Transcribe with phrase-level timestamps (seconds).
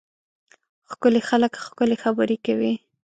[0.91, 2.73] ښکلي خلک ښکلې خبرې کوي.